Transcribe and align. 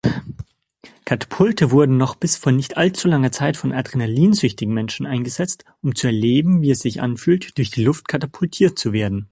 Katapulte 1.05 1.69
wurden 1.69 1.95
noch 1.97 2.15
bis 2.15 2.35
vor 2.35 2.51
nicht 2.51 2.75
all 2.75 2.91
zu 2.91 3.07
langer 3.07 3.31
Zeit 3.31 3.55
von 3.55 3.71
adrenalinsüchtigen 3.71 4.73
Menschen 4.73 5.05
eingesetzt, 5.05 5.63
um 5.83 5.93
zu 5.93 6.07
erleben, 6.07 6.63
wie 6.63 6.71
es 6.71 6.79
sich 6.79 7.01
anfühlt, 7.01 7.55
durch 7.59 7.69
die 7.69 7.83
Luft 7.83 8.07
katapultiert 8.07 8.79
zu 8.79 8.93
werden. 8.93 9.27